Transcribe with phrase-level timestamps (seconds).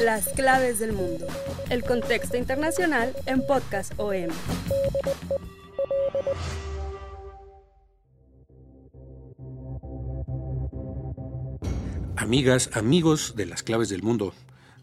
[0.00, 1.26] Las claves del mundo.
[1.68, 4.28] El contexto internacional en Podcast OM.
[12.16, 14.32] Amigas, amigos de las claves del mundo,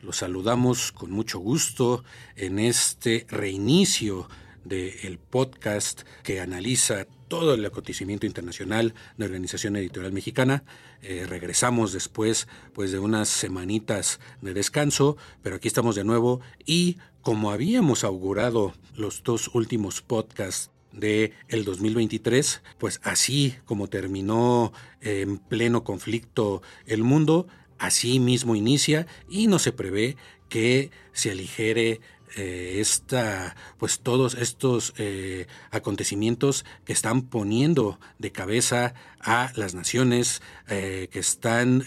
[0.02, 2.04] los saludamos con mucho gusto
[2.36, 4.30] en este reinicio
[4.64, 10.64] del podcast que analiza todo el acontecimiento internacional de Organización Editorial Mexicana.
[11.02, 16.98] Eh, regresamos después pues, de unas semanitas de descanso, pero aquí estamos de nuevo y
[17.24, 25.40] como habíamos augurado los dos últimos podcasts de el 2023, pues así como terminó en
[25.40, 27.48] pleno conflicto el mundo,
[27.80, 30.18] así mismo inicia y no se prevé
[30.50, 32.00] que se aligere
[32.36, 40.42] eh, esta, pues todos estos eh, acontecimientos que están poniendo de cabeza a las naciones,
[40.68, 41.86] eh, que están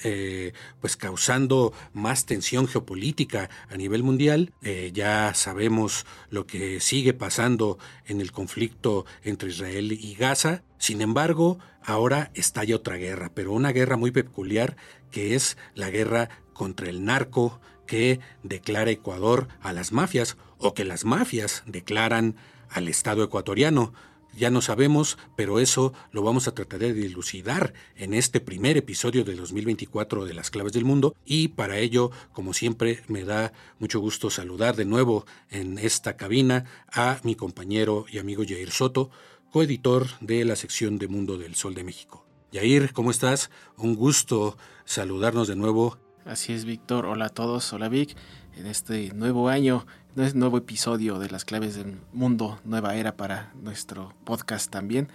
[0.80, 4.52] pues causando más tensión geopolítica a nivel mundial.
[4.92, 10.62] ya sabemos lo que sigue pasando en el conflicto entre Israel y Gaza.
[10.78, 14.76] Sin embargo, ahora estalla otra guerra, pero una guerra muy peculiar
[15.10, 20.84] que es la guerra contra el narco, que declara Ecuador a las mafias o que
[20.84, 22.36] las mafias declaran
[22.68, 23.92] al Estado ecuatoriano.
[24.36, 29.24] Ya no sabemos, pero eso lo vamos a tratar de dilucidar en este primer episodio
[29.24, 33.98] de 2024 de Las Claves del Mundo y para ello, como siempre, me da mucho
[33.98, 39.10] gusto saludar de nuevo en esta cabina a mi compañero y amigo Jair Soto,
[39.50, 42.26] coeditor de la sección de Mundo del Sol de México.
[42.52, 43.50] Jair, ¿cómo estás?
[43.78, 47.06] Un gusto saludarnos de nuevo Así es, Víctor.
[47.06, 47.72] Hola a todos.
[47.72, 48.16] Hola, Vic.
[48.56, 49.86] En este nuevo año,
[50.34, 55.08] nuevo episodio de Las Claves del Mundo, nueva era para nuestro podcast también.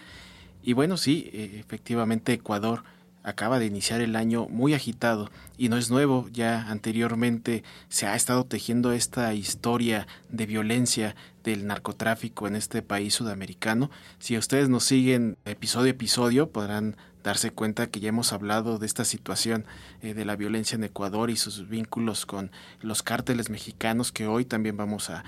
[0.63, 2.83] Y bueno, sí, eh, efectivamente Ecuador
[3.23, 8.15] acaba de iniciar el año muy agitado y no es nuevo, ya anteriormente se ha
[8.15, 13.91] estado tejiendo esta historia de violencia del narcotráfico en este país sudamericano.
[14.19, 18.85] Si ustedes nos siguen episodio a episodio podrán darse cuenta que ya hemos hablado de
[18.85, 19.65] esta situación
[20.01, 22.51] eh, de la violencia en Ecuador y sus vínculos con
[22.81, 25.23] los cárteles mexicanos, que hoy también vamos a,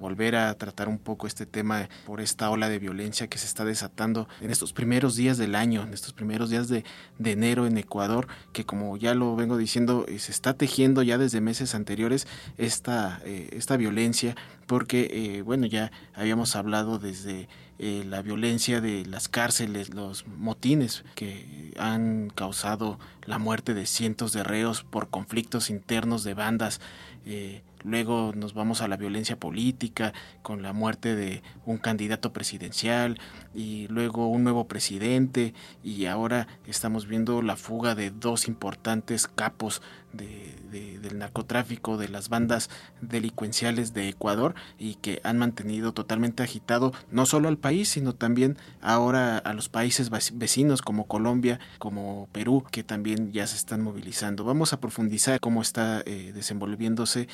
[0.00, 3.64] volver a tratar un poco este tema por esta ola de violencia que se está
[3.64, 6.84] desatando en estos primeros días del año, en estos primeros días de,
[7.22, 11.40] enero en Ecuador, que como ya lo vengo diciendo, eh, se está tejiendo ya desde
[11.40, 12.26] meses anteriores
[12.56, 14.34] esta, eh, esta violencia,
[14.66, 17.48] porque, bueno, ya habíamos hablado desde
[17.82, 24.32] eh, la violencia de las cárceles, los motines que han causado la muerte de cientos
[24.32, 26.80] de reos por conflictos internos de bandas.
[27.26, 33.18] Eh, luego nos vamos a la violencia política con la muerte de un candidato presidencial
[33.54, 39.82] y luego un nuevo presidente y ahora estamos viendo la fuga de dos importantes capos
[40.12, 42.68] del narcotráfico, de las bandas
[43.00, 48.56] delincuenciales de Ecuador y que han mantenido totalmente agitado no solo al país, sino también
[48.80, 54.44] ahora a los países vecinos como Colombia, como Perú, que también ya se están movilizando.
[54.44, 57.26] Vamos a profundizar cómo está eh, desenvolviéndose eh,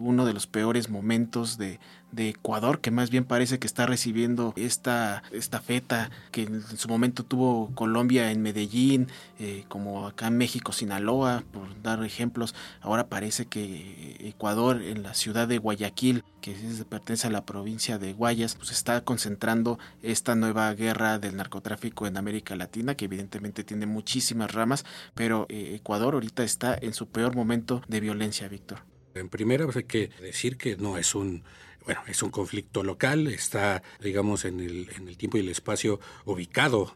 [0.00, 1.78] uno de los peores momentos de,
[2.14, 7.24] Ecuador, que más bien parece que está recibiendo esta, esta feta que en su momento
[7.24, 12.54] tuvo Colombia en Medellín, eh, como acá en México, Sinaloa, por dar ejemplos.
[12.82, 16.54] Ahora parece que Ecuador en la ciudad de Guayaquil, que
[16.88, 22.18] pertenece a la provincia de Guayas, pues está concentrando esta nueva guerra del narcotráfico en
[22.18, 27.34] América Latina, que evidentemente tiene muchísimas ramas, pero eh, Ecuador ahorita está en su peor
[27.34, 28.91] momento de violencia, Víctor.
[29.14, 31.42] En primera, pues hay que decir que no es un
[31.84, 35.98] bueno, es un conflicto local, está, digamos, en el, en el tiempo y el espacio
[36.24, 36.94] ubicado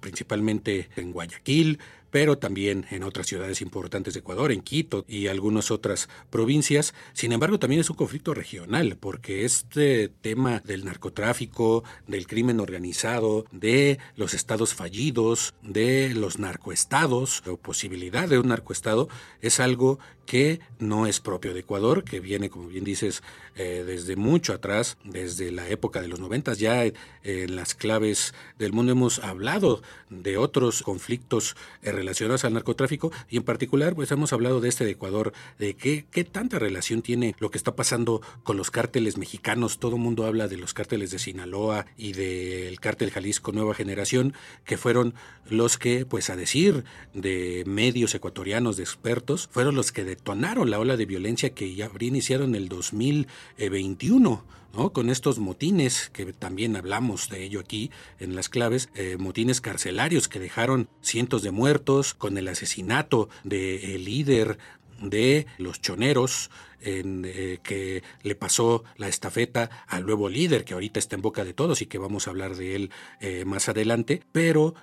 [0.00, 1.78] principalmente en Guayaquil,
[2.12, 6.92] pero también en otras ciudades importantes de Ecuador, en Quito y algunas otras provincias.
[7.14, 13.46] Sin embargo, también es un conflicto regional, porque este tema del narcotráfico, del crimen organizado,
[13.50, 19.08] de los estados fallidos, de los narcoestados, o posibilidad de un narcoestado,
[19.40, 23.22] es algo que no es propio de Ecuador, que viene, como bien dices,
[23.56, 28.72] eh, desde mucho atrás, desde la época de los noventas, ya en las claves del
[28.72, 34.32] mundo hemos hablado de otros conflictos eh, relacionados al narcotráfico y en particular pues hemos
[34.32, 38.20] hablado de este de Ecuador, de qué, qué tanta relación tiene lo que está pasando
[38.42, 39.78] con los cárteles mexicanos.
[39.78, 44.34] Todo el mundo habla de los cárteles de Sinaloa y del cártel Jalisco Nueva Generación,
[44.64, 45.14] que fueron
[45.48, 46.84] los que, pues a decir
[47.14, 51.86] de medios ecuatorianos, de expertos, fueron los que detonaron la ola de violencia que ya
[51.86, 54.44] habría iniciado en el 2021
[54.74, 54.92] ¿no?
[54.92, 60.28] con estos motines, que también hablamos de ello aquí en las claves, eh, motines carcelarios
[60.28, 64.58] que dejaron cientos de muertos, con el asesinato del líder
[65.00, 70.98] de los choneros, en, eh, que le pasó la estafeta al nuevo líder, que ahorita
[70.98, 72.90] está en boca de todos y que vamos a hablar de él
[73.20, 74.74] eh, más adelante, pero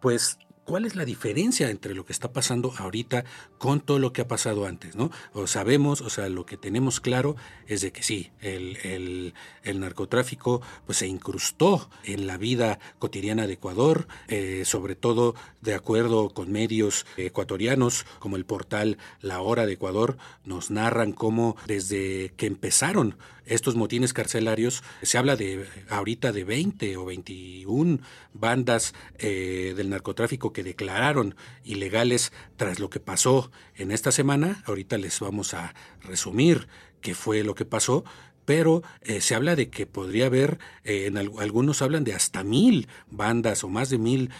[0.00, 3.24] pues ¿Cuál es la diferencia entre lo que está pasando ahorita
[3.58, 4.96] con todo lo que ha pasado antes?
[4.96, 5.10] ¿no?
[5.34, 10.98] O sabemos, o sea, lo que tenemos claro es de que sí, el, narcotráfico pues,
[10.98, 17.04] se incrustó en la vida cotidiana de Ecuador, eh, sobre todo de acuerdo con medios
[17.18, 23.76] ecuatorianos como el portal La Hora de Ecuador, nos narran cómo desde que empezaron estos
[23.76, 27.98] motines carcelarios, se habla de ahorita de 20 o 21
[28.32, 34.62] bandas eh, del narcotráfico que declararon ilegales tras lo que pasó en esta semana.
[34.66, 36.68] Ahorita les vamos a resumir
[37.00, 38.04] qué fue lo que pasó,
[38.44, 42.88] pero eh, se habla de que podría haber, eh, en algunos hablan de hasta mil
[43.10, 44.30] bandas o más de mil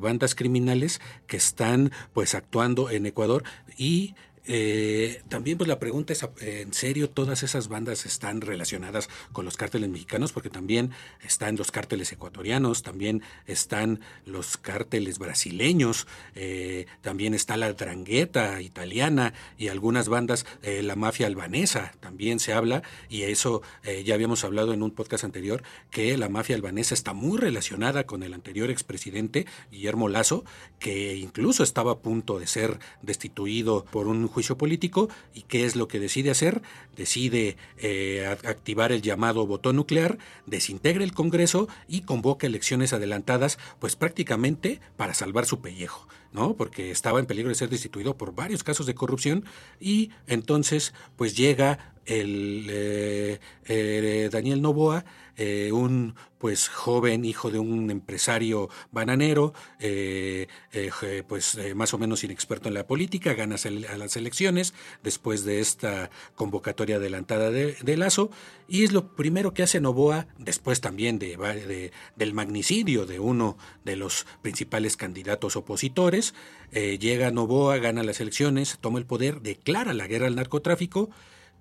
[0.00, 3.44] bandas criminales que están pues actuando en Ecuador
[3.76, 4.14] y
[4.46, 9.56] eh, también pues la pregunta es, ¿en serio todas esas bandas están relacionadas con los
[9.56, 10.32] cárteles mexicanos?
[10.32, 10.92] Porque también
[11.24, 19.34] están los cárteles ecuatorianos, también están los cárteles brasileños, eh, también está la drangueta italiana
[19.58, 23.62] y algunas bandas, eh, la mafia albanesa también se habla y eso
[24.04, 28.22] ya habíamos hablado en un podcast anterior que la mafia albanesa está muy relacionada con
[28.22, 30.44] el anterior expresidente Guillermo Lazo,
[30.78, 35.76] que incluso estaba a punto de ser destituido por un juicio político y qué es
[35.76, 36.60] lo que decide hacer.
[36.94, 43.96] Decide eh, activar el llamado botón nuclear, desintegra el Congreso y convoca elecciones adelantadas, pues
[43.96, 46.06] prácticamente para salvar su pellejo.
[46.32, 46.54] ¿no?
[46.54, 49.46] porque estaba en peligro de ser destituido por varios casos de corrupción
[49.80, 55.06] y entonces pues llega el eh, eh, Daniel Novoa
[55.36, 62.24] eh, un pues joven hijo de un empresario bananero, eh, eh, pues más o menos
[62.24, 68.30] inexperto en la política, gana a las elecciones después de esta convocatoria adelantada de, Lazo,
[68.68, 73.96] y es lo primero que hace Novoa, después también de, del magnicidio de uno de
[73.96, 76.34] los principales candidatos opositores,
[76.70, 81.10] llega Novoa, gana las elecciones, toma el poder, declara la guerra al narcotráfico,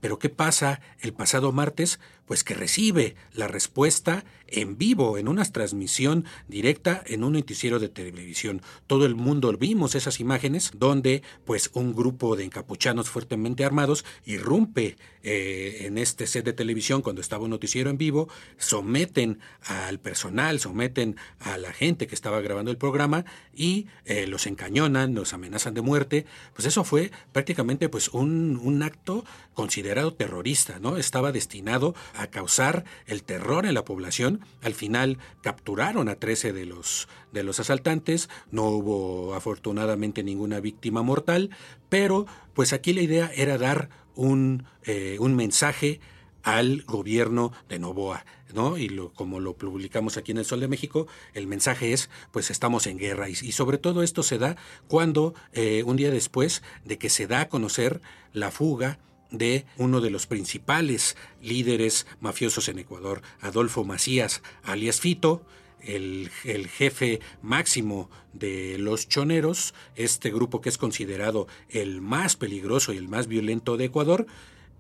[0.02, 2.00] pero ¿qué pasa el pasado martes?
[2.26, 7.90] Pues que recibe la respuesta en vivo, en una transmisión directa en un noticiero de
[7.90, 8.62] televisión.
[8.88, 14.98] Todo el mundo vimos esas imágenes donde pues un grupo de encapuchanos fuertemente armados irrumpe
[15.24, 20.60] eh, en este set de televisión cuando estaba un noticiero en vivo, someten al personal,
[20.60, 25.74] someten a la gente que estaba grabando el programa y eh, los encañonan, los amenazan
[25.74, 26.26] de muerte.
[26.54, 30.98] Pues eso fue prácticamente pues un, un acto considerado terrorista, ¿no?
[30.98, 34.46] Estaba destinado a causar el terror en la población.
[34.62, 41.02] Al final capturaron a 13 de los, de los asaltantes, no hubo afortunadamente ninguna víctima
[41.02, 41.50] mortal,
[41.90, 46.00] pero pues aquí la idea era dar un, eh, un mensaje
[46.44, 48.26] al gobierno de Novoa.
[48.54, 48.78] ¿no?
[48.78, 52.50] Y lo, como lo publicamos aquí en el Sol de México, el mensaje es, pues
[52.52, 53.28] estamos en guerra.
[53.28, 54.56] Y, sobre todo esto se da
[54.88, 58.02] cuando, eh, un día después de que se da a conocer
[58.32, 59.00] la fuga
[59.38, 65.46] de uno de los principales líderes mafiosos en Ecuador, Adolfo Macías, alias Fito,
[65.82, 72.92] el, el, jefe máximo de los choneros, este grupo que es considerado el más peligroso
[72.92, 74.26] y el más violento de Ecuador,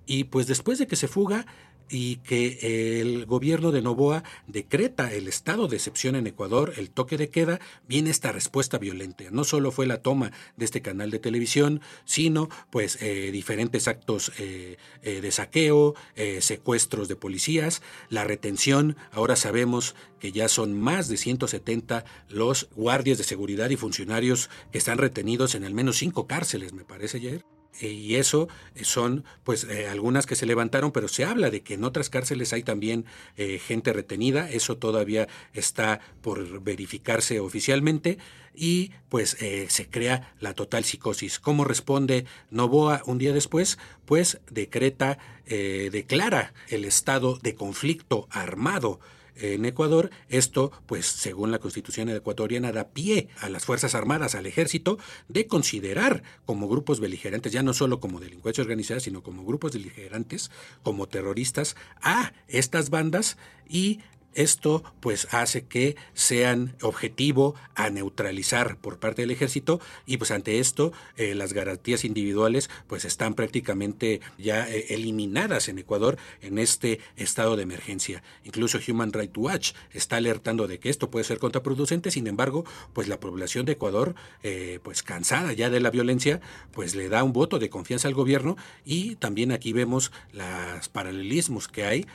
[0.07, 1.45] y pues después de que se fuga,
[1.89, 7.17] y que el gobierno de Novoa decreta el estado de excepción en Ecuador, el toque
[7.17, 9.25] de queda, viene esta respuesta violenta.
[9.31, 14.31] No solo fue la toma de este canal de televisión, sino pues eh, diferentes actos
[14.39, 15.95] eh, eh, de saqueo,
[16.39, 18.97] secuestros de policías, la retención.
[19.11, 24.77] Ahora sabemos que ya son más de 170 los guardias de seguridad y funcionarios que
[24.77, 27.54] están retenidos en al menos cinco cárceles, me parece, ayer.
[27.81, 31.61] Eh, y eso eh, son pues eh, algunas que se levantaron, pero se habla de
[31.61, 33.05] que en otras cárceles hay también
[33.35, 38.17] gente retenida, eso todavía está por verificarse oficialmente
[38.53, 41.39] y pues se crea la total psicosis.
[41.39, 43.77] ¿Cómo responde Novoa un día después?
[44.05, 48.99] Pues decreta, declara el estado de conflicto armado
[49.35, 50.09] en Ecuador.
[50.29, 55.47] Esto, pues, según la constitución ecuatoriana, da pie a las Fuerzas Armadas, al ejército, de
[55.47, 60.51] considerar como grupos beligerantes, ya no solo como delincuencia organizada, sino como grupos beligerantes,
[60.83, 63.37] como terroristas, a estas bandas
[63.67, 63.99] y
[64.35, 70.59] esto pues hace que sean objetivo a neutralizar por parte del ejército y pues ante
[70.59, 76.99] esto eh, las garantías individuales pues están prácticamente ya eh, eliminadas en Ecuador en este
[77.15, 78.23] estado de emergencia.
[78.43, 83.07] Incluso Human Rights Watch está alertando de que esto puede ser contraproducente, sin embargo pues
[83.07, 87.33] la población de Ecuador eh, pues cansada ya de la violencia pues le da un
[87.33, 92.07] voto de confianza al gobierno y también aquí vemos los paralelismos que hay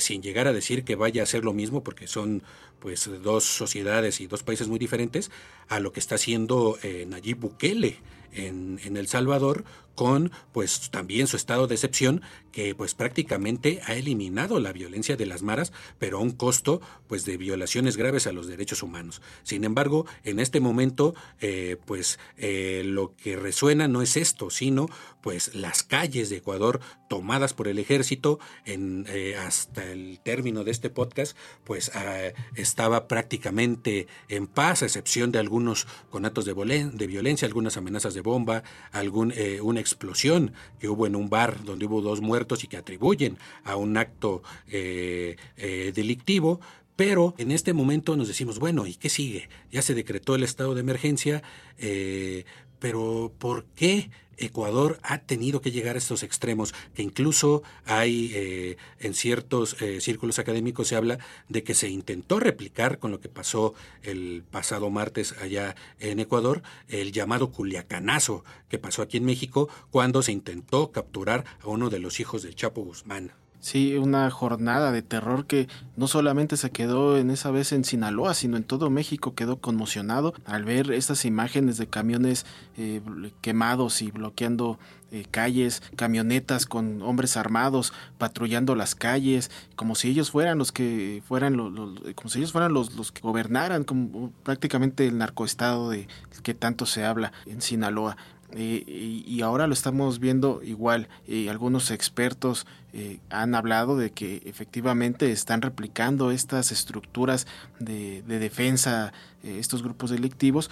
[0.00, 2.42] sin llegar a decir que vaya a ser lo mismo porque son
[2.78, 5.30] pues dos sociedades y dos países muy diferentes
[5.68, 7.98] a lo que está haciendo eh, Nayib Bukele
[8.32, 9.64] en, en, El Salvador
[9.98, 15.26] con pues también su estado de excepción que pues prácticamente ha eliminado la violencia de
[15.26, 19.20] las maras pero a un costo pues de violaciones graves a los derechos humanos.
[19.42, 24.88] Sin embargo en este momento eh, pues eh, lo que resuena no es esto sino
[25.20, 30.70] pues las calles de Ecuador tomadas por el ejército en eh, hasta el término de
[30.70, 32.28] este podcast pues ah,
[32.68, 38.20] estaba prácticamente en paz a excepción de algunos conatos de, de violencia algunas amenazas de
[38.20, 39.32] bomba algún
[39.62, 43.76] una explosión que hubo en un bar donde hubo dos muertos y que atribuyen a
[43.76, 46.60] un acto eh, eh, delictivo,
[46.96, 49.48] pero en este momento nos decimos, bueno, ¿y qué sigue?
[49.70, 51.42] Ya se decretó el estado de emergencia,
[51.78, 52.44] eh,
[52.78, 56.74] pero ¿por qué Ecuador ha tenido que llegar a estos extremos?
[56.94, 61.18] Que incluso hay eh, en ciertos eh, círculos académicos se habla
[61.48, 66.62] de que se intentó replicar con lo que pasó el pasado martes allá en Ecuador,
[66.88, 71.98] el llamado Culiacanazo que pasó aquí en México cuando se intentó capturar a uno de
[71.98, 73.32] los hijos del Chapo Guzmán.
[73.60, 78.34] Sí, una jornada de terror que no solamente se quedó en esa vez en Sinaloa,
[78.34, 82.46] sino en todo México quedó conmocionado al ver estas imágenes de camiones
[82.76, 83.00] eh,
[83.40, 84.78] quemados y bloqueando
[85.10, 91.22] eh, calles, camionetas con hombres armados patrullando las calles, como si ellos fueran los que
[91.26, 91.72] fueran los,
[92.14, 96.06] como si ellos fueran los, los que gobernaran, como prácticamente el narcoestado de
[96.42, 98.16] que tanto se habla en Sinaloa.
[98.52, 98.82] Eh,
[99.26, 101.08] y, ahora lo estamos viendo igual.
[101.48, 107.46] algunos expertos eh, han hablado de que efectivamente están replicando estas estructuras
[107.78, 109.12] de, defensa,
[109.42, 110.70] eh, estos grupos delictivos,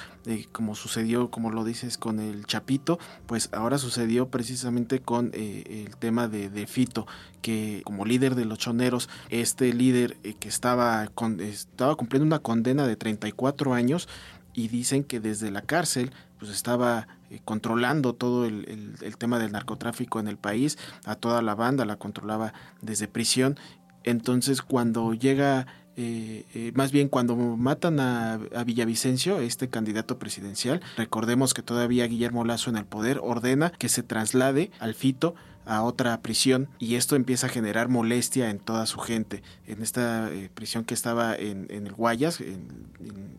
[0.52, 6.26] como sucedió, como lo dices, con el Chapito, pues ahora sucedió precisamente con el tema
[6.26, 7.06] de, Fito,
[7.42, 12.86] que como líder de los choneros, este líder que estaba, con, estaba cumpliendo una condena
[12.86, 14.08] de 34 años,
[14.54, 19.52] y dicen que desde la cárcel pues estaba eh, controlando todo el, el, tema del
[19.52, 22.52] narcotráfico en el país, a toda la banda la controlaba
[22.82, 23.58] desde prisión.
[24.04, 25.66] Entonces cuando llega,
[25.96, 32.06] eh, eh, más bien cuando matan a, a, Villavicencio, este candidato presidencial, recordemos que todavía
[32.06, 35.34] Guillermo Lazo en el poder ordena que se traslade al Fito
[35.66, 39.42] a otra prisión y esto empieza a generar molestia en toda su gente.
[39.66, 42.86] En esta eh, prisión que estaba en, el Guayas, en,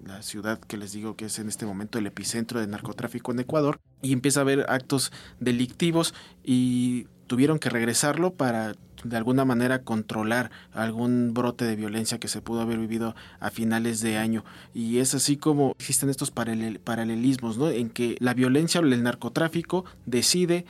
[0.05, 3.39] la ciudad que les digo que es en este momento el epicentro del narcotráfico en
[3.39, 9.84] Ecuador, y empieza a haber actos delictivos y tuvieron que regresarlo para de alguna manera
[9.84, 14.43] controlar algún brote de violencia que se pudo haber vivido a finales de año.
[14.74, 17.69] Y es así como existen estos paralelismos, ¿no?
[17.69, 20.65] En que la violencia o el narcotráfico decide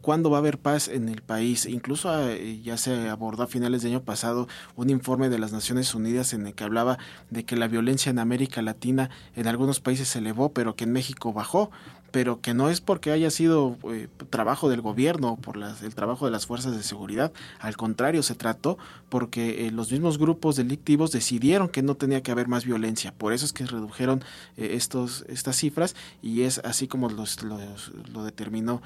[0.00, 1.66] cuándo va a haber paz en el país.
[1.66, 2.32] Incluso ah,
[2.62, 6.46] ya se abordó a finales de año pasado un informe de las Naciones Unidas en
[6.46, 6.98] el que hablaba
[7.30, 10.92] de que la violencia en América Latina en algunos países se elevó, pero que en
[10.92, 11.70] México bajó
[12.10, 16.24] pero que no es porque haya sido eh, trabajo del gobierno o por el trabajo
[16.24, 21.12] de las fuerzas de seguridad, al contrario, se trató porque eh, los mismos grupos delictivos
[21.12, 24.22] decidieron que no tenía que haber más violencia, por eso es que redujeron
[24.56, 28.82] eh, estos, estas cifras y es así como los, lo determinó,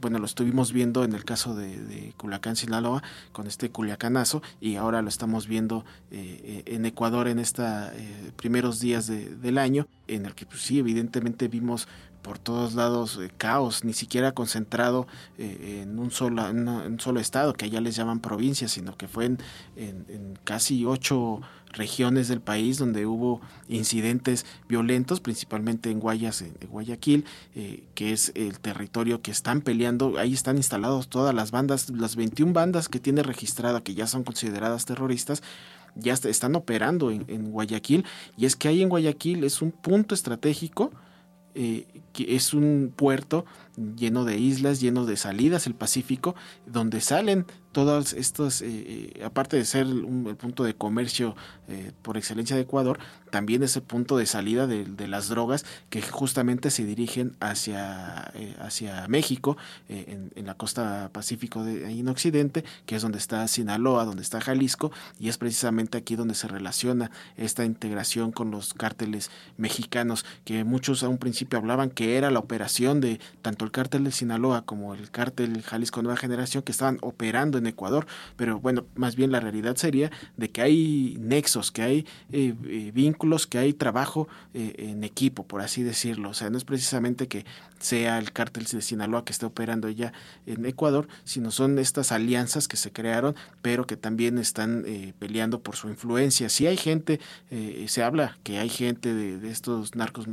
[0.00, 4.76] bueno, lo estuvimos viendo en el caso de, de Culacán, Sinaloa, con este Culiacanazo y
[4.76, 7.66] ahora lo estamos viendo en Ecuador en estos
[8.36, 11.88] primeros días del año, en el que pues, sí, evidentemente vimos
[12.26, 15.06] por todos lados eh, caos, ni siquiera concentrado
[15.38, 19.26] eh, en, un solo, en solo estado, que allá les llaman provincias, sino que fue
[19.26, 19.38] en,
[19.76, 21.40] en, casi ocho
[21.70, 28.32] regiones del país donde hubo incidentes violentos, principalmente en Guayas, en Guayaquil, eh, que es
[28.34, 32.98] el territorio que están peleando, ahí están instalados todas las bandas, las 21 bandas que
[32.98, 35.44] tiene registrada, que ya son consideradas terroristas,
[35.94, 38.04] ya están operando en, en Guayaquil,
[38.36, 40.90] y es que ahí en Guayaquil es un punto estratégico,
[41.56, 43.46] eh, que es un puerto
[43.96, 46.34] lleno de islas, lleno de salidas, el Pacífico,
[46.66, 48.64] donde salen todos estos,
[49.22, 51.36] aparte de ser un, el punto de comercio
[52.00, 52.98] por excelencia de Ecuador,
[53.30, 59.06] también es el punto de salida de, las drogas que justamente se dirigen hacia, hacia
[59.08, 59.58] México,
[59.90, 64.40] en, en, la costa pacífico de en Occidente, que es donde está Sinaloa, donde está
[64.40, 70.64] Jalisco, y es precisamente aquí donde se relaciona esta integración con los cárteles mexicanos, que
[70.64, 74.62] muchos a un principio hablaban que era la operación de tanto el cártel de Sinaloa
[74.62, 78.06] como el cártel Jalisco Nueva Generación que estaban operando en Ecuador,
[78.36, 82.90] pero bueno, más bien la realidad sería de que hay nexos, que hay eh, eh,
[82.94, 86.30] vínculos, que hay trabajo eh, en equipo, por así decirlo.
[86.30, 87.44] O sea, no es precisamente que
[87.78, 90.12] sea el cártel de Sinaloa que esté operando ya
[90.46, 94.84] en Ecuador, sino son estas alianzas que se crearon, pero que también están
[95.18, 96.48] peleando por su influencia.
[96.48, 97.20] Si hay gente,
[97.86, 100.26] se habla que hay gente de, de estos narcos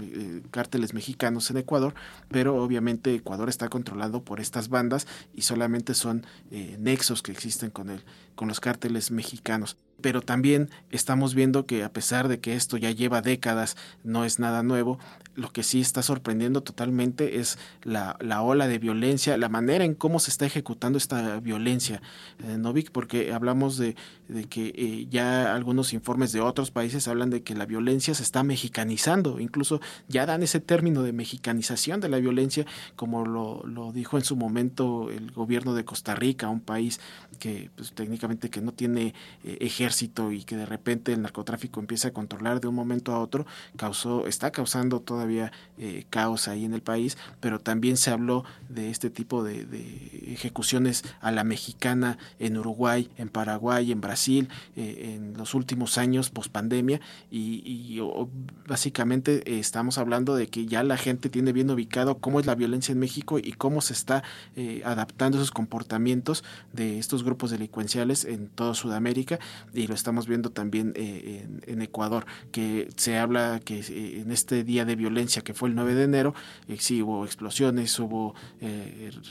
[0.51, 1.95] cárteles mexicanos en Ecuador,
[2.29, 7.71] pero obviamente Ecuador está controlado por estas bandas y solamente son eh, nexos que existen
[7.71, 8.03] con, el,
[8.35, 12.91] con los cárteles mexicanos pero también estamos viendo que a pesar de que esto ya
[12.91, 15.00] lleva décadas, no es nada nuevo,
[15.36, 20.19] lo que sí está sorprendiendo totalmente es la, ola de violencia, la manera en cómo
[20.19, 22.01] se está ejecutando esta violencia,
[22.43, 23.95] eh, Novik, porque hablamos de,
[24.50, 28.43] que eh, ya algunos informes de otros países hablan de que la violencia se está
[28.43, 34.17] mexicanizando, incluso ya dan ese término de mexicanización de la violencia, como lo, lo dijo
[34.17, 37.00] en su momento el gobierno de Costa Rica, un país
[37.39, 42.09] que pues, técnicamente que no tiene eh, ejército y que de repente el narcotráfico empieza
[42.09, 43.45] a controlar de un momento a otro,
[43.77, 48.89] causó, está causando todavía eh, caos ahí en el país, pero también se habló de
[48.89, 49.63] este tipo de,
[50.27, 56.29] ejecuciones a la mexicana en Uruguay, en Paraguay, en Brasil, eh, en los últimos años
[56.29, 58.00] post pandemia y,
[58.67, 62.91] básicamente estamos hablando de que ya la gente tiene bien ubicado cómo es la violencia
[62.91, 64.23] en México y cómo se está
[64.83, 69.39] adaptando esos comportamientos de estos grupos delincuenciales en toda Sudamérica
[69.73, 74.63] y lo estamos viendo también eh, en, Ecuador, que se habla que eh, en este
[74.63, 76.35] día de violencia que fue el 9 de enero,
[76.67, 78.35] eh, sí hubo explosiones, hubo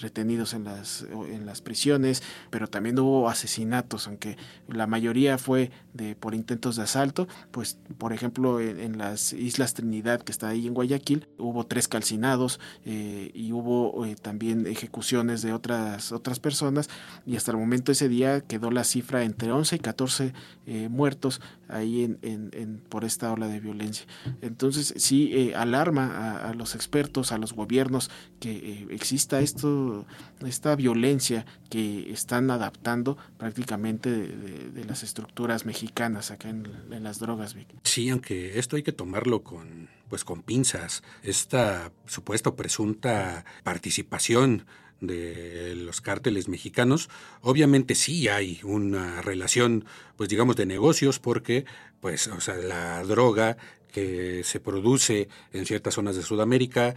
[0.00, 4.36] retenidos en las, en las prisiones, pero también hubo asesinatos, aunque
[4.68, 10.22] la mayoría fue de por intentos de asalto, pues por ejemplo en, las Islas Trinidad
[10.22, 16.40] que está ahí en Guayaquil, hubo tres calcinados y hubo también ejecuciones de otras, otras
[16.40, 16.88] personas
[17.26, 20.32] y hasta el momento ese día quedó la cifra entre 11 y 14
[20.66, 24.06] eh, muertos ahí en, en, por esta ola de violencia.
[24.40, 30.06] Entonces sí eh, alarma a, los expertos, a los gobiernos que eh, exista esto,
[30.44, 35.81] esta violencia que están adaptando prácticamente de, las estructuras mexicanas
[36.30, 37.56] acá en, las drogas.
[37.84, 41.02] Sí, aunque esto hay que tomarlo con pues con pinzas.
[41.22, 44.66] Esta supuesta presunta participación
[45.00, 47.08] de los cárteles mexicanos,
[47.40, 51.64] obviamente sí hay una relación, pues digamos, de negocios, porque,
[52.00, 53.56] pues, o sea, la droga
[53.90, 56.94] que se produce en ciertas zonas de Sudamérica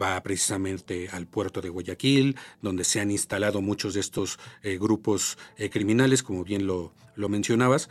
[0.00, 5.38] va precisamente al puerto de Guayaquil, donde se han instalado muchos de estos eh, grupos
[5.56, 7.88] eh, criminales, como bien lo, lo mencionabas,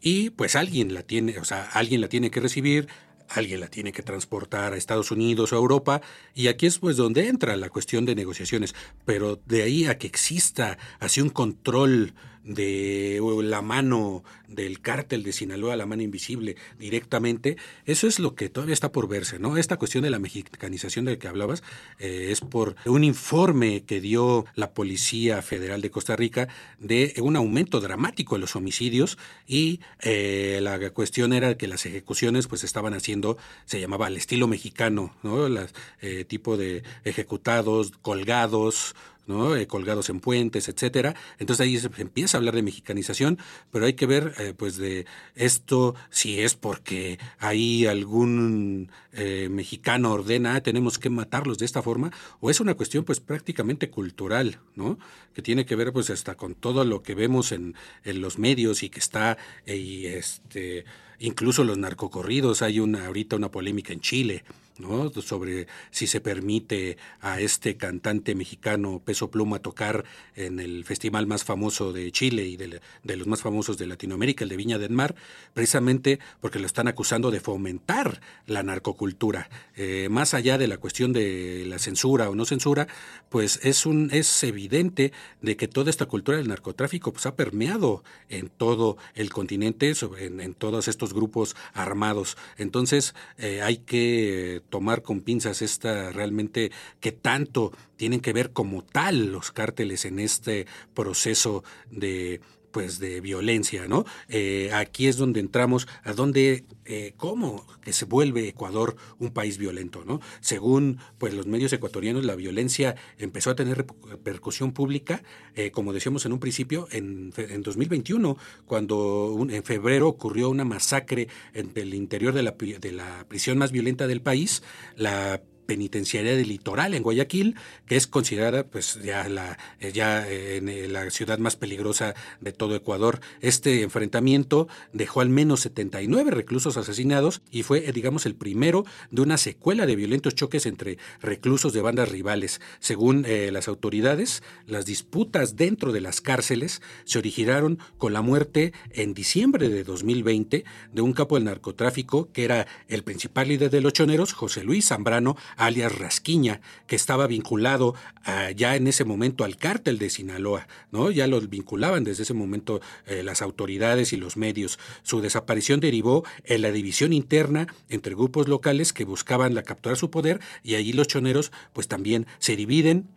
[0.00, 2.88] y pues alguien la tiene, o sea, alguien la tiene que recibir,
[3.28, 6.00] alguien la tiene que transportar a Estados Unidos o a Europa,
[6.34, 10.06] y aquí es pues donde entra la cuestión de negociaciones, pero de ahí a que
[10.06, 12.14] exista así un control
[12.46, 18.48] de la mano del cártel de Sinaloa, la mano invisible, directamente, eso es lo que
[18.48, 19.56] todavía está por verse, ¿no?
[19.56, 21.62] Esta cuestión de la mexicanización de la que hablabas
[21.98, 27.36] eh, es por un informe que dio la Policía Federal de Costa Rica de un
[27.36, 32.94] aumento dramático de los homicidios y eh, la cuestión era que las ejecuciones pues estaban
[32.94, 35.48] haciendo, se llamaba al estilo mexicano, ¿no?
[35.48, 38.94] Las, eh, tipo de ejecutados, colgados,
[39.26, 39.56] ¿no?
[39.56, 41.14] Eh, colgados en puentes, etcétera.
[41.38, 43.38] Entonces ahí se empieza a hablar de mexicanización,
[43.70, 50.12] pero hay que ver, eh, pues, de esto si es porque ahí algún eh, mexicano
[50.12, 54.60] ordena, ah, tenemos que matarlos de esta forma, o es una cuestión, pues, prácticamente cultural,
[54.74, 54.98] ¿no?
[55.34, 58.82] Que tiene que ver, pues, hasta con todo lo que vemos en, en los medios
[58.82, 60.84] y que está, y este,
[61.18, 64.44] incluso los narcocorridos, hay una, ahorita una polémica en Chile,
[64.78, 65.10] ¿no?
[65.22, 71.44] sobre si se permite a este cantante mexicano Peso Pluma tocar en el festival más
[71.44, 72.80] famoso de Chile y de,
[73.16, 75.14] los más famosos de Latinoamérica, el de Viña del Mar,
[75.54, 79.48] precisamente porque lo están acusando de fomentar la narcocultura.
[79.76, 82.86] Eh, más allá de la cuestión de la censura o no censura,
[83.28, 85.12] pues es, un, es evidente
[85.42, 90.54] de que toda esta cultura del narcotráfico pues, ha permeado en todo el continente, en,
[90.54, 92.36] todos estos grupos armados.
[92.56, 98.82] Entonces eh, hay que tomar con pinzas esta realmente que tanto tienen que ver como
[98.82, 102.40] tal los cárteles en este proceso de
[102.76, 104.04] pues de violencia, ¿no?
[104.28, 109.56] Eh, aquí es donde entramos a donde, eh, cómo que se vuelve Ecuador un país
[109.56, 110.20] violento, ¿no?
[110.42, 115.22] Según pues los medios ecuatorianos, la violencia empezó a tener repercusión pública,
[115.54, 118.36] eh, como decíamos en un principio, en, en 2021,
[118.66, 123.72] cuando en febrero ocurrió una masacre en el interior de la, de la prisión más
[123.72, 124.62] violenta del país,
[124.96, 130.58] la penitenciaria del litoral en Guayaquil, que es considerada pues ya la eh, ya eh,
[130.58, 133.20] eh, la ciudad más peligrosa de todo Ecuador.
[133.40, 139.36] Este enfrentamiento dejó al menos 79 reclusos asesinados y fue digamos el primero de una
[139.36, 142.60] secuela de violentos choques entre reclusos de bandas rivales.
[142.80, 149.14] Según las autoridades, las disputas dentro de las cárceles se originaron con la muerte en
[149.14, 153.92] diciembre de 2020 de un capo del narcotráfico que era el principal líder de los
[153.92, 159.56] choneros, José Luis Zambrano alias Rasquiña, que estaba vinculado ah, ya en ese momento al
[159.56, 161.10] cártel de Sinaloa, ¿no?
[161.10, 164.78] Ya lo vinculaban desde ese momento eh, las autoridades y los medios.
[165.02, 170.10] Su desaparición derivó en la división interna entre grupos locales que buscaban la capturar su
[170.10, 173.08] poder y allí los choneros pues también se dividen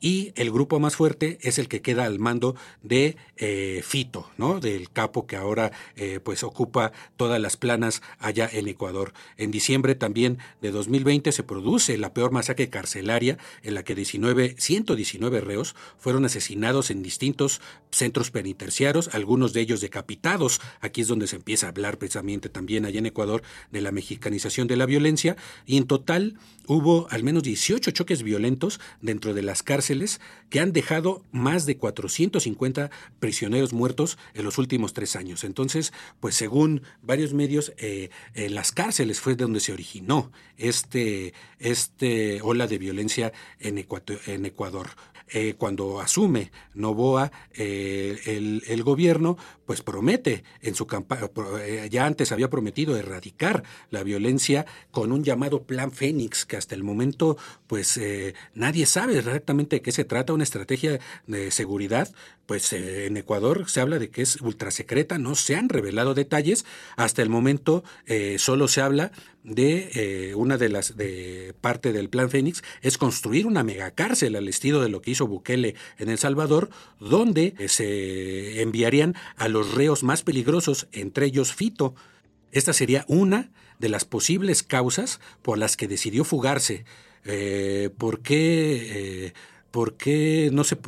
[0.00, 4.60] y el grupo más fuerte es el que queda al mando de eh, Fito, ¿no?
[4.60, 9.12] Del capo que ahora eh, pues ocupa todas las planas allá en Ecuador.
[9.36, 14.54] En diciembre también de 2020 se produce la peor masacre carcelaria en la que 19,
[14.58, 20.60] 119 reos fueron asesinados en distintos centros penitenciarios, algunos de ellos decapitados.
[20.80, 24.68] Aquí es donde se empieza a hablar precisamente también allá en Ecuador de la mexicanización
[24.68, 29.62] de la violencia y en total hubo al menos 18 choques violentos dentro de las
[29.62, 29.87] cárceles
[30.50, 35.44] que han dejado más de 450 prisioneros muertos en los últimos tres años.
[35.44, 42.66] Entonces, pues según varios medios, eh, las cárceles fue donde se originó este, este ola
[42.66, 43.78] de violencia en,
[44.26, 44.88] en Ecuador.
[45.32, 49.36] Eh, cuando asume Novoa eh, el, gobierno,
[49.66, 51.28] pues promete en su campaña,
[51.90, 56.82] ya antes había prometido erradicar la violencia con un llamado Plan Fénix, que hasta el
[56.82, 57.36] momento
[57.66, 58.00] pues
[58.54, 62.08] nadie sabe exactamente de qué se trata, una estrategia de seguridad,
[62.48, 66.14] pues eh, en Ecuador se habla de que es ultra secreta, no se han revelado
[66.14, 66.64] detalles,
[66.96, 69.12] hasta el momento eh, solo se habla
[69.44, 74.48] de eh, una de las de parte del plan Fénix es construir una megacárcel al
[74.48, 76.70] estilo de lo que hizo Bukele en El Salvador,
[77.00, 81.94] donde se enviarían a los reos más peligrosos, entre ellos Fito.
[82.52, 86.84] Esta sería una de las posibles causas por las que decidió fugarse.
[87.98, 89.34] ¿Por qué?
[89.70, 90.78] ¿Por qué no se,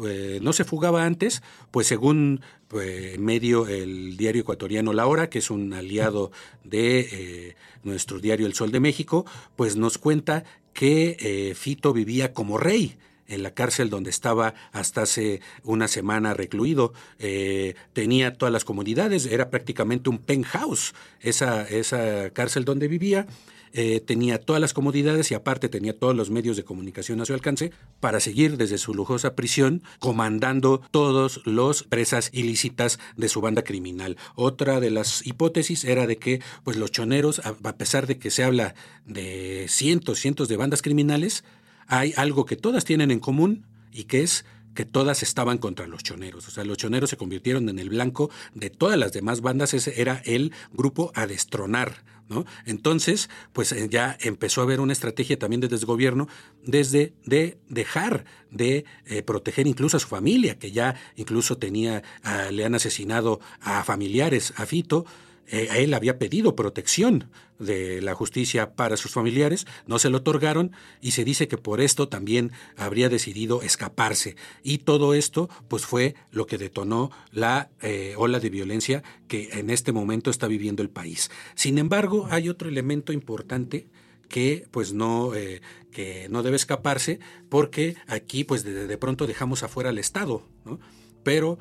[0.40, 1.42] no se fugaba antes?
[1.70, 6.30] Pues según pues, medio el diario ecuatoriano La Hora, que es un aliado
[6.64, 12.32] de eh, nuestro diario El Sol de México, pues nos cuenta que eh, Fito vivía
[12.32, 12.96] como rey
[13.30, 16.92] en la cárcel donde estaba hasta hace una semana recluido.
[17.18, 23.26] Eh, tenía todas las comodidades, era prácticamente un penthouse esa, esa cárcel donde vivía.
[23.72, 27.34] Eh, tenía todas las comodidades y aparte tenía todos los medios de comunicación a su
[27.34, 33.62] alcance para seguir desde su lujosa prisión comandando todos los presas ilícitas de su banda
[33.62, 34.16] criminal.
[34.34, 38.42] Otra de las hipótesis era de que pues los choneros, a pesar de que se
[38.42, 38.74] habla
[39.06, 41.44] de cientos, cientos de bandas criminales,
[41.86, 46.02] hay algo que todas tienen en común y que es que todas estaban contra los
[46.02, 46.46] choneros.
[46.48, 49.74] O sea, los choneros se convirtieron en el blanco de todas las demás bandas.
[49.74, 52.04] Ese era el grupo a destronar.
[52.30, 52.46] ¿No?
[52.64, 56.28] Entonces, pues eh, ya empezó a haber una estrategia también de desgobierno
[56.64, 62.02] desde de dejar de eh, proteger incluso a su familia, que ya incluso tenía,
[62.50, 65.04] le han asesinado a familiares, a Fito,
[65.50, 70.72] a él había pedido protección de la justicia para sus familiares, no se lo otorgaron
[71.00, 74.36] y se dice que por esto también habría decidido escaparse.
[74.62, 79.70] Y todo esto pues fue lo que detonó la eh, ola de violencia que en
[79.70, 81.30] este momento está viviendo el país.
[81.54, 83.88] Sin embargo, hay otro elemento importante
[84.28, 85.60] que pues no, eh,
[85.90, 90.80] que no debe escaparse porque aquí pues de, de pronto dejamos afuera al Estado, ¿no?
[91.22, 91.58] Pero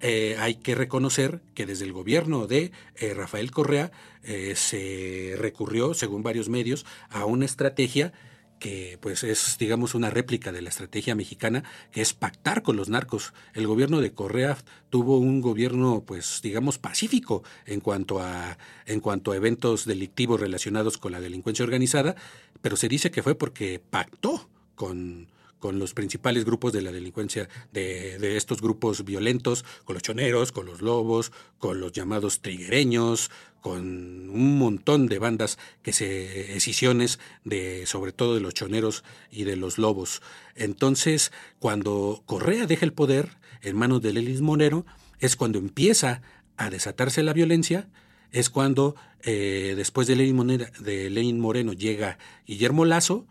[0.00, 5.94] eh, hay que reconocer que desde el gobierno de eh, Rafael Correa eh, se recurrió,
[5.94, 8.12] según varios medios, a una estrategia
[8.58, 12.90] que pues es digamos una réplica de la estrategia mexicana que es pactar con los
[12.90, 13.32] narcos.
[13.54, 14.58] El gobierno de Correa
[14.90, 20.98] tuvo un gobierno pues digamos pacífico en cuanto a en cuanto a eventos delictivos relacionados
[20.98, 22.16] con la delincuencia organizada,
[22.60, 25.28] pero se dice que fue porque pactó con
[25.60, 30.50] con los principales grupos de la delincuencia, de, de, estos grupos violentos, con los choneros,
[30.50, 37.20] con los lobos, con los llamados triguereños, con un montón de bandas que se escisiones
[37.44, 40.22] de sobre todo de los choneros y de los lobos.
[40.56, 44.86] Entonces, cuando Correa deja el poder en manos de Lelis Monero,
[45.18, 46.22] es cuando empieza
[46.56, 47.88] a desatarse la violencia,
[48.32, 53.26] es cuando eh, después de Lenin Moreno llega Guillermo Lazo,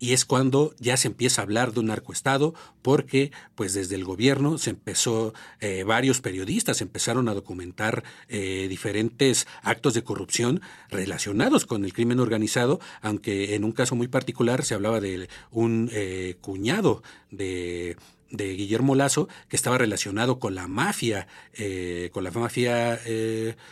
[0.00, 4.04] y es cuando ya se empieza a hablar de un narcoestado porque pues desde el
[4.04, 11.66] gobierno se empezó eh, varios periodistas empezaron a documentar eh, diferentes actos de corrupción relacionados
[11.66, 16.36] con el crimen organizado aunque en un caso muy particular se hablaba de un eh,
[16.40, 17.96] cuñado de
[18.32, 21.26] de Guillermo Lazo, que estaba relacionado con la mafia,
[22.12, 23.00] con la mafia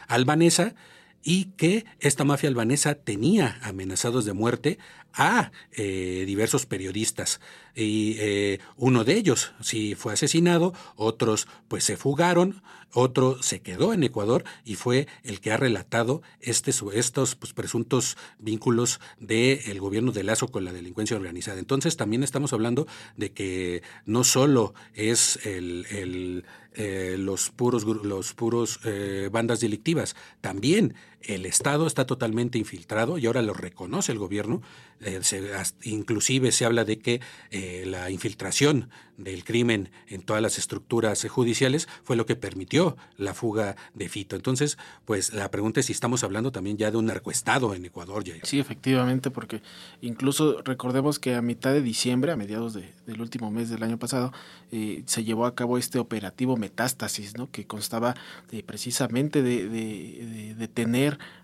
[0.08, 0.74] albanesa,
[1.22, 4.78] y que esta mafia albanesa tenía amenazados de muerte
[5.18, 7.40] a eh, diversos periodistas
[7.74, 13.92] y eh, uno de ellos sí fue asesinado, otros pues se fugaron, otro se quedó
[13.92, 20.12] en Ecuador y fue el que ha relatado este, estos pues, presuntos vínculos del gobierno
[20.12, 21.58] de Lazo con la delincuencia organizada.
[21.58, 28.80] Entonces también estamos hablando de que no solo es el, eh, los puros, los puros
[29.30, 34.62] bandas delictivas, también el Estado está totalmente infiltrado y ahora lo reconoce el gobierno.
[35.00, 35.20] Eh,
[35.82, 41.88] inclusive se habla de que eh, la infiltración del crimen en todas las estructuras judiciales
[42.04, 44.36] fue lo que permitió la fuga de Fito.
[44.36, 48.24] Entonces, pues la pregunta es si estamos hablando también ya de un narcoestado en Ecuador.
[48.44, 49.60] Sí, efectivamente, porque
[50.00, 54.32] incluso recordemos que a mitad de diciembre, a mediados del último mes del año pasado,
[54.70, 57.50] eh, se llevó a cabo este operativo Metástasis, ¿no?
[57.50, 58.14] que constaba
[58.66, 60.68] precisamente de, de, de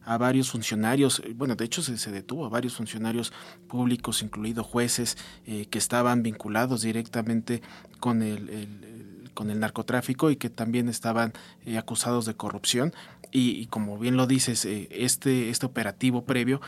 [0.05, 3.33] a varios funcionarios, bueno, de hecho se, detuvo a varios funcionarios
[3.69, 7.63] públicos, incluidos jueces, eh, que estaban vinculados directamente
[8.01, 11.33] con el, con el narcotráfico y que también estaban
[11.65, 12.93] eh, acusados de corrupción.
[13.37, 16.61] Y, como bien lo dices, eh, este, este operativo previo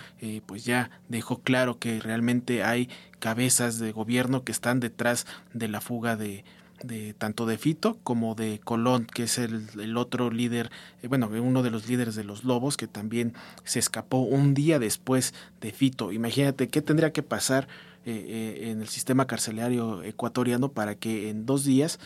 [0.47, 2.89] pues ya dejó claro que realmente hay
[3.21, 6.45] cabezas de gobierno que están detrás de la fuga de,
[6.83, 10.71] de tanto de Fito como de Colón, que es el, otro líder,
[11.03, 13.35] eh, bueno, uno de los líderes de los Lobos, que también
[13.65, 16.13] se escapó un día después de Fito.
[16.13, 17.69] Imagínate qué tendría que pasar
[18.05, 21.99] eh, eh, en el sistema carcelario ecuatoriano para que en dos días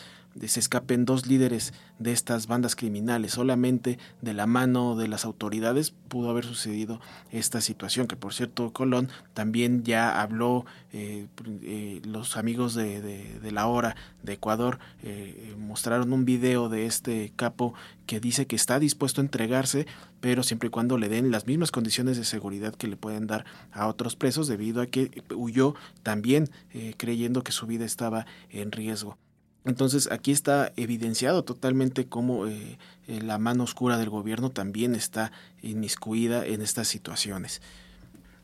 [0.47, 3.33] se escapen dos líderes de estas bandas criminales.
[3.33, 6.99] Solamente de la mano de las autoridades pudo haber sucedido
[7.31, 11.27] esta situación, que por cierto Colón también ya habló, eh,
[11.63, 17.73] eh, los amigos de, la hora de Ecuador eh, mostraron un video de este capo
[18.05, 19.85] que dice que está dispuesto a entregarse,
[20.19, 23.45] pero siempre y cuando le den las mismas condiciones de seguridad que le pueden dar
[23.71, 26.49] a otros presos, debido a que huyó también
[26.97, 29.17] creyendo que su vida estaba en riesgo.
[29.65, 35.31] Entonces aquí está evidenciado totalmente cómo eh, eh, la mano oscura del gobierno también está
[35.61, 37.61] inmiscuida en estas situaciones.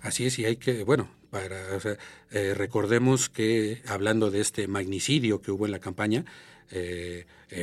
[0.01, 1.58] Así es, y hay que, bueno, para,
[2.32, 6.25] eh, recordemos que hablando de este magnicidio que hubo en la campaña,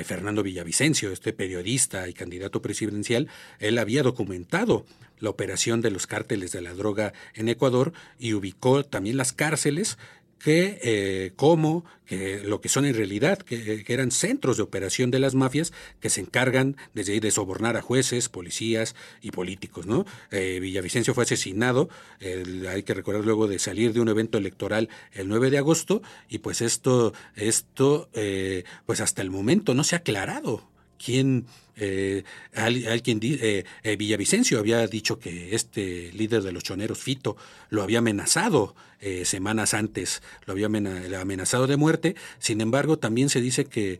[0.07, 4.87] Fernando Villavicencio, este periodista y candidato presidencial, él había documentado
[5.19, 9.99] la operación de los cárteles de la droga en Ecuador y ubicó también las cárceles
[10.39, 15.19] que eh, como que lo que son en realidad, que, eran centros de operación de
[15.19, 19.87] las mafias que se encargan desde ahí de sobornar a jueces, policías y políticos.
[19.87, 20.05] ¿no?
[20.31, 21.89] Eh, Villavicencio fue asesinado,
[22.69, 26.39] hay que recordar luego de salir de un evento electoral el 9 de agosto, y
[26.39, 30.69] pues esto, esto eh, pues hasta el momento no se ha aclarado
[31.03, 37.37] quién eh, alguien eh, eh, Villavicencio había dicho que este líder de los choneros Fito
[37.71, 42.15] lo había amenazado eh, semanas antes lo había amenazado de muerte.
[42.39, 43.99] Sin embargo también se dice que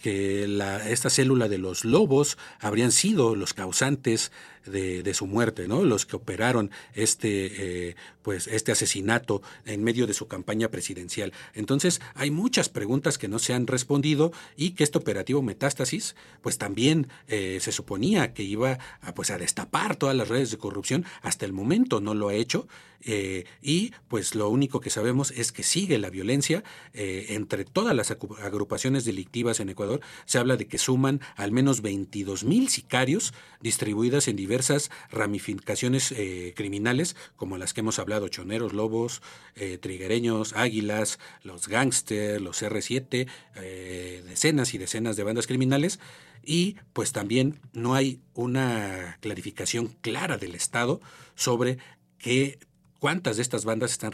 [0.00, 4.32] que la, esta célula de los lobos habrían sido los causantes
[4.66, 5.84] de, su muerte, ¿no?
[5.84, 11.32] Los que operaron este, eh, pues, este asesinato en medio de su campaña presidencial.
[11.54, 16.58] Entonces, hay muchas preguntas que no se han respondido y que este operativo Metástasis, pues
[16.58, 21.04] también eh, se suponía que iba a, pues, a destapar todas las redes de corrupción.
[21.22, 22.68] Hasta el momento no lo ha hecho.
[23.02, 28.10] Eh, y pues lo único que sabemos es que sigue la violencia entre todas las
[28.10, 30.02] agrupaciones delictivas en Ecuador.
[30.26, 36.54] Se habla de que suman al menos 22 mil sicarios distribuidas en diversas ramificaciones eh,
[36.56, 39.22] criminales, como las que hemos hablado, choneros, lobos,
[39.54, 46.00] eh, triguereños, águilas, los gángster, los R7, eh, decenas y decenas de bandas criminales,
[46.42, 51.00] y pues también no hay una clarificación clara del Estado
[51.36, 51.78] sobre
[52.18, 52.58] qué,
[52.98, 54.10] cuántas de estas bandas están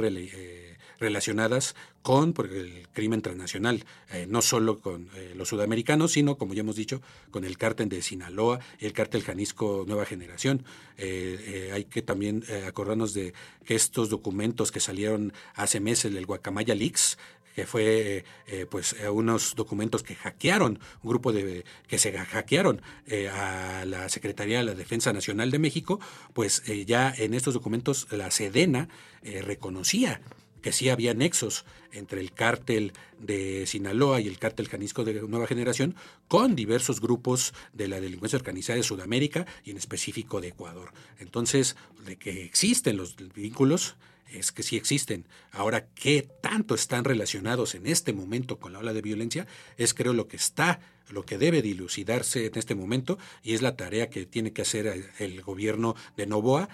[0.98, 6.60] relacionadas con el crimen transnacional, eh, no solo con eh, los sudamericanos, sino, como ya
[6.60, 10.64] hemos dicho, con el cártel de Sinaloa el cártel Jalisco Nueva Generación.
[10.98, 17.18] hay que también acordarnos de que estos documentos que salieron hace meses, del Guacamaya Leaks,
[17.56, 23.30] que fue eh, pues unos documentos que hackearon, un grupo de que se hackearon eh,
[23.30, 25.98] a la Secretaría de la Defensa Nacional de México,
[26.34, 28.88] pues eh, ya en estos documentos la Sedena
[29.22, 30.20] reconocía
[30.66, 35.46] que sí había nexos entre el cártel de Sinaloa y el cártel Jalisco de Nueva
[35.46, 35.94] Generación
[36.26, 40.92] con diversos grupos de la delincuencia organizada de Sudamérica y en específico de Ecuador.
[41.20, 43.94] Entonces, de que existen los vínculos,
[44.28, 45.28] es que sí existen.
[45.52, 49.46] Ahora, ¿qué tanto están relacionados en este momento con la ola de violencia?
[49.76, 53.76] Es creo lo que está, lo que debe dilucidarse en este momento y es la
[53.76, 56.68] tarea que tiene que hacer el gobierno de Novoa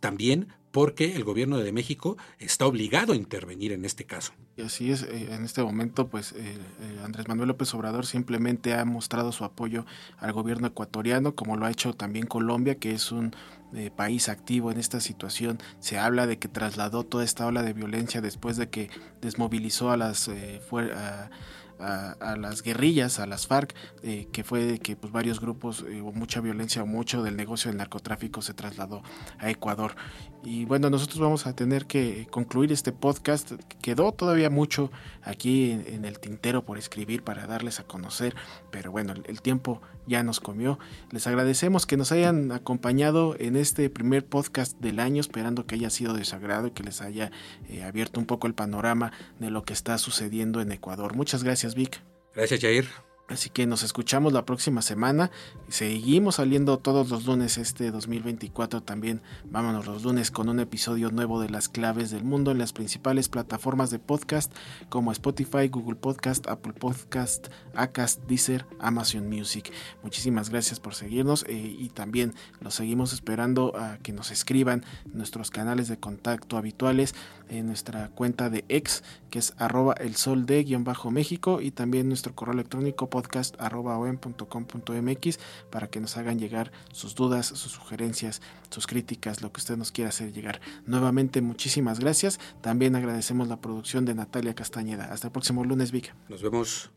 [0.00, 4.32] también porque el gobierno de México está obligado a intervenir en este caso.
[4.64, 8.84] Así es, eh, en este momento pues eh, eh, Andrés Manuel López Obrador simplemente ha
[8.84, 9.86] mostrado su apoyo
[10.18, 13.34] al gobierno ecuatoriano, como lo ha hecho también Colombia, que es un
[13.96, 15.58] país activo en esta situación.
[15.78, 18.88] Se habla de que trasladó toda esta ola de violencia después de que
[19.20, 21.30] desmovilizó a las a,
[21.78, 26.82] las guerrillas, a las FARC, eh, que fue que pues, varios grupos eh, mucha violencia
[26.82, 29.02] o mucho del negocio del narcotráfico se trasladó
[29.38, 29.94] a Ecuador.
[30.44, 33.52] Y bueno, nosotros vamos a tener que concluir este podcast.
[33.82, 34.90] Quedó todavía mucho
[35.22, 38.34] aquí en, el tintero por escribir para darles a conocer,
[38.70, 40.78] pero bueno, el, tiempo ya nos comió.
[41.10, 45.90] Les agradecemos que nos hayan acompañado en este primer podcast del año, esperando que haya
[45.90, 46.24] sido de
[46.66, 47.30] y que les haya
[47.68, 51.14] eh, abierto un poco el panorama de lo que está sucediendo en Ecuador.
[51.14, 52.02] Muchas gracias, Vic.
[52.34, 53.07] Gracias, Jair.
[53.28, 55.30] Así que nos escuchamos la próxima semana.
[55.68, 59.20] Seguimos saliendo todos los lunes este 2024 también.
[59.44, 63.28] Vámonos los lunes con un episodio nuevo de las claves del mundo en las principales
[63.28, 64.50] plataformas de podcast
[64.88, 69.70] como Spotify, Google Podcast, Apple Podcast, Acast, Deezer, Amazon Music.
[70.02, 75.50] Muchísimas gracias por seguirnos eh, y también los seguimos esperando a que nos escriban nuestros
[75.50, 77.14] canales de contacto habituales
[77.48, 81.70] en nuestra cuenta de ex que es arroba el sol de guion bajo México y
[81.70, 85.38] también nuestro correo electrónico podcast.com.mx
[85.70, 89.92] para que nos hagan llegar sus dudas, sus sugerencias, sus críticas, lo que usted nos
[89.92, 90.60] quiera hacer llegar.
[90.86, 92.40] Nuevamente, muchísimas gracias.
[92.60, 95.12] También agradecemos la producción de Natalia Castañeda.
[95.12, 96.14] Hasta el próximo lunes, Vic.
[96.28, 96.90] Nos vemos.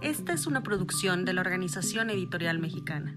[0.00, 3.16] Esta es una producción de la Organización Editorial Mexicana.